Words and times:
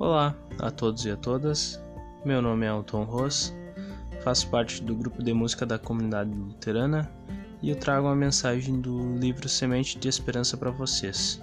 Olá 0.00 0.34
a 0.58 0.70
todos 0.70 1.04
e 1.04 1.10
a 1.10 1.16
todas. 1.16 1.78
Meu 2.24 2.40
nome 2.40 2.64
é 2.64 2.70
Alton 2.70 3.04
Ross, 3.04 3.54
faço 4.24 4.48
parte 4.48 4.82
do 4.82 4.94
grupo 4.94 5.22
de 5.22 5.34
música 5.34 5.66
da 5.66 5.78
comunidade 5.78 6.30
luterana 6.30 7.12
e 7.60 7.68
eu 7.68 7.76
trago 7.76 8.06
uma 8.06 8.16
mensagem 8.16 8.80
do 8.80 9.18
livro 9.18 9.46
Semente 9.46 9.98
de 9.98 10.08
Esperança 10.08 10.56
para 10.56 10.70
vocês. 10.70 11.38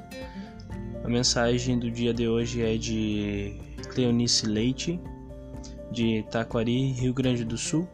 A 1.04 1.08
mensagem 1.08 1.78
do 1.78 1.92
dia 1.92 2.12
de 2.12 2.28
hoje 2.28 2.64
é 2.64 2.76
de 2.78 3.56
Cleonice 3.92 4.48
Leite, 4.48 5.00
de 5.92 6.24
Taquari, 6.32 6.94
Rio 6.94 7.14
Grande 7.14 7.46
do 7.46 7.60
Sul, 7.60 7.88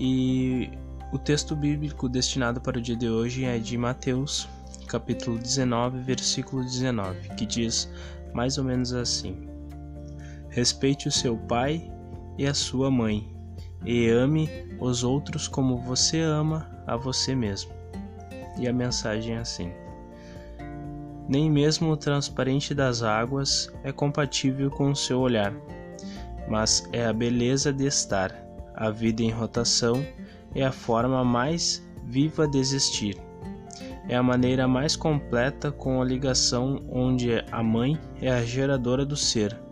e 0.00 0.70
o 1.12 1.18
texto 1.18 1.54
bíblico 1.54 2.08
destinado 2.08 2.58
para 2.58 2.78
o 2.78 2.80
dia 2.80 2.96
de 2.96 3.10
hoje 3.10 3.44
é 3.44 3.58
de 3.58 3.76
Mateus, 3.76 4.48
capítulo 4.86 5.38
19, 5.38 6.00
versículo 6.00 6.64
19, 6.64 7.36
que 7.36 7.44
diz 7.44 7.86
mais 8.32 8.56
ou 8.56 8.64
menos 8.64 8.94
assim: 8.94 9.57
Respeite 10.58 11.06
o 11.06 11.12
seu 11.12 11.36
pai 11.36 11.88
e 12.36 12.44
a 12.44 12.52
sua 12.52 12.90
mãe, 12.90 13.32
e 13.86 14.08
ame 14.08 14.50
os 14.80 15.04
outros 15.04 15.46
como 15.46 15.76
você 15.78 16.18
ama 16.18 16.68
a 16.84 16.96
você 16.96 17.32
mesmo. 17.32 17.70
E 18.58 18.66
a 18.66 18.72
mensagem 18.72 19.36
é 19.36 19.38
assim: 19.38 19.70
Nem 21.28 21.48
mesmo 21.48 21.92
o 21.92 21.96
transparente 21.96 22.74
das 22.74 23.04
águas 23.04 23.72
é 23.84 23.92
compatível 23.92 24.68
com 24.68 24.90
o 24.90 24.96
seu 24.96 25.20
olhar, 25.20 25.54
mas 26.48 26.88
é 26.92 27.06
a 27.06 27.12
beleza 27.12 27.72
de 27.72 27.86
estar, 27.86 28.34
a 28.74 28.90
vida 28.90 29.22
em 29.22 29.30
rotação 29.30 30.04
é 30.56 30.64
a 30.64 30.72
forma 30.72 31.22
mais 31.22 31.88
viva 32.02 32.48
de 32.48 32.58
existir. 32.58 33.16
É 34.08 34.16
a 34.16 34.24
maneira 34.24 34.66
mais 34.66 34.96
completa 34.96 35.70
com 35.70 36.02
a 36.02 36.04
ligação 36.04 36.84
onde 36.90 37.44
a 37.52 37.62
mãe 37.62 37.96
é 38.20 38.28
a 38.28 38.42
geradora 38.42 39.06
do 39.06 39.14
ser 39.14 39.67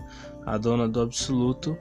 a 0.46 0.56
dona 0.56 0.88
do 0.88 1.00
absoluto, 1.00 1.76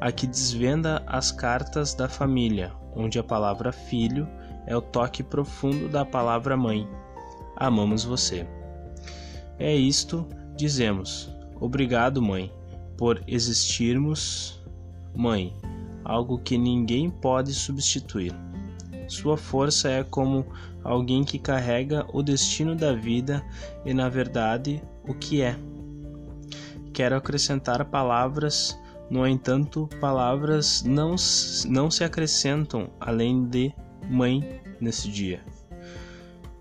a 0.00 0.12
que 0.12 0.26
desvenda 0.26 1.02
as 1.06 1.32
cartas 1.32 1.94
da 1.94 2.08
família, 2.08 2.70
onde 2.94 3.18
a 3.18 3.24
palavra 3.24 3.72
filho 3.72 4.28
é 4.66 4.76
o 4.76 4.82
toque 4.82 5.22
profundo 5.22 5.88
da 5.88 6.04
palavra 6.04 6.56
mãe. 6.56 6.86
Amamos 7.56 8.04
você. 8.04 8.46
É 9.58 9.74
isto, 9.74 10.26
dizemos. 10.56 11.34
Obrigado, 11.58 12.22
mãe, 12.22 12.52
por 12.96 13.22
existirmos, 13.26 14.62
mãe, 15.14 15.54
algo 16.04 16.38
que 16.38 16.56
ninguém 16.56 17.10
pode 17.10 17.52
substituir. 17.52 18.34
Sua 19.08 19.36
força 19.36 19.90
é 19.90 20.04
como 20.04 20.46
alguém 20.84 21.24
que 21.24 21.38
carrega 21.38 22.06
o 22.12 22.22
destino 22.22 22.76
da 22.76 22.92
vida 22.92 23.44
e, 23.84 23.92
na 23.92 24.08
verdade, 24.08 24.82
o 25.06 25.14
que 25.14 25.42
é. 25.42 25.56
Quero 27.00 27.16
acrescentar 27.16 27.82
palavras, 27.86 28.78
no 29.08 29.26
entanto, 29.26 29.88
palavras 30.02 30.82
não, 30.82 31.16
não 31.66 31.90
se 31.90 32.04
acrescentam 32.04 32.90
além 33.00 33.46
de 33.46 33.72
mãe 34.06 34.60
nesse 34.78 35.10
dia. 35.10 35.42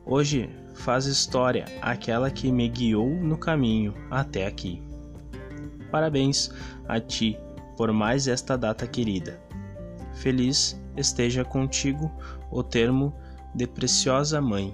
Hoje 0.05 0.49
faz 0.75 1.07
história 1.07 1.65
aquela 1.81 2.31
que 2.31 2.53
me 2.53 2.69
guiou 2.69 3.09
no 3.09 3.37
caminho 3.37 3.93
até 4.09 4.47
aqui. 4.47 4.81
Parabéns 5.91 6.49
a 6.87 7.01
ti 7.01 7.37
por 7.75 7.91
mais 7.91 8.25
esta 8.25 8.57
data 8.57 8.87
querida. 8.87 9.41
Feliz 10.13 10.81
esteja 10.95 11.43
contigo 11.43 12.09
o 12.49 12.63
termo 12.63 13.13
de 13.53 13.67
preciosa 13.67 14.39
mãe, 14.39 14.73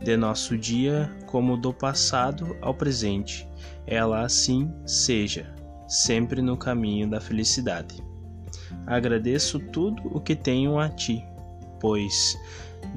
de 0.00 0.16
nosso 0.16 0.56
dia 0.56 1.10
como 1.26 1.56
do 1.56 1.72
passado 1.72 2.56
ao 2.60 2.74
presente 2.74 3.48
ela 3.86 4.24
assim 4.24 4.72
seja, 4.86 5.52
sempre 5.86 6.40
no 6.40 6.56
caminho 6.56 7.08
da 7.08 7.20
felicidade. 7.20 8.02
Agradeço 8.86 9.58
tudo 9.58 10.02
o 10.14 10.20
que 10.20 10.34
tenho 10.34 10.78
a 10.78 10.88
ti, 10.88 11.24
pois, 11.80 12.38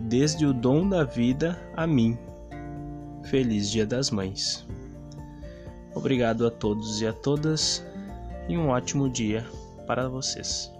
desde 0.01 0.45
o 0.45 0.53
dom 0.53 0.87
da 0.87 1.03
vida 1.03 1.59
a 1.75 1.85
mim. 1.85 2.17
Feliz 3.23 3.69
Dia 3.69 3.85
das 3.85 4.09
Mães. 4.09 4.65
Obrigado 5.93 6.45
a 6.45 6.51
todos 6.51 7.01
e 7.01 7.07
a 7.07 7.13
todas 7.13 7.85
e 8.47 8.57
um 8.57 8.69
ótimo 8.69 9.09
dia 9.09 9.45
para 9.85 10.07
vocês. 10.07 10.76